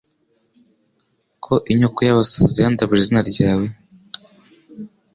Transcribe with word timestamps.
ko 1.43 1.53
inyoko 1.71 1.99
y’abasazi 2.07 2.57
yandavuje 2.59 3.01
izina 3.03 3.21
ryawe 3.31 3.67